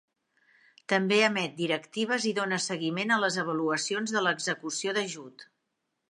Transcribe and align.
També 0.91 1.17
emet 1.25 1.51
directives 1.59 2.25
i 2.29 2.31
dóna 2.39 2.59
seguiment 2.67 3.13
a 3.15 3.19
les 3.25 3.37
avaluacions 3.43 4.15
de 4.15 4.23
l'execució 4.29 4.95
d'ajut. 4.99 5.45